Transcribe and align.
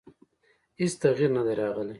هېڅ 0.79 0.91
تغییر 1.03 1.29
نه 1.37 1.41
دی 1.45 1.53
راغلی. 1.61 1.89